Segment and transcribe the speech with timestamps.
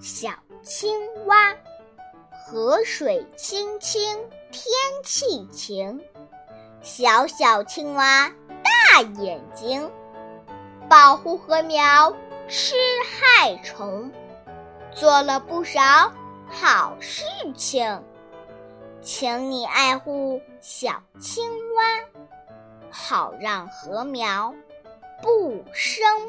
[0.00, 0.30] 小
[0.62, 1.54] 青蛙
[2.30, 4.18] 河水清清
[4.50, 4.72] 天
[5.04, 6.00] 气晴。
[6.80, 8.32] 小小青蛙
[8.64, 9.90] 大眼睛
[10.88, 12.16] 保护禾苗
[12.48, 12.74] 吃
[13.04, 14.10] 害虫
[14.90, 16.10] 做了不少
[16.48, 17.22] 好事
[17.54, 18.02] 情。
[19.02, 21.44] 请你爱护小青
[21.74, 21.84] 蛙
[22.90, 24.54] 好让禾苗
[25.22, 26.19] 不生